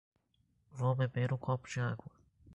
Vou 0.71 0.95
beber 0.95 1.31
um 1.31 1.37
copo 1.37 1.69
de 1.69 1.79
água. 1.79 2.11